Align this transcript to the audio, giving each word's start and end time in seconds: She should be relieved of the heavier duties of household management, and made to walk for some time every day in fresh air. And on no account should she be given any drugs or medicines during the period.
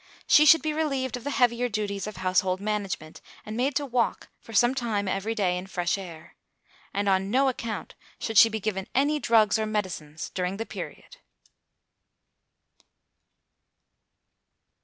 She 0.25 0.47
should 0.47 0.63
be 0.63 0.73
relieved 0.73 1.15
of 1.15 1.23
the 1.23 1.29
heavier 1.29 1.69
duties 1.69 2.07
of 2.07 2.17
household 2.17 2.59
management, 2.59 3.21
and 3.45 3.55
made 3.55 3.75
to 3.75 3.85
walk 3.85 4.29
for 4.39 4.51
some 4.51 4.73
time 4.73 5.07
every 5.07 5.35
day 5.35 5.55
in 5.59 5.67
fresh 5.67 5.95
air. 5.95 6.35
And 6.91 7.07
on 7.07 7.29
no 7.29 7.47
account 7.49 7.93
should 8.19 8.39
she 8.39 8.49
be 8.49 8.59
given 8.59 8.87
any 8.95 9.19
drugs 9.19 9.59
or 9.59 9.67
medicines 9.67 10.31
during 10.31 10.57
the 10.57 10.65
period. 10.65 11.17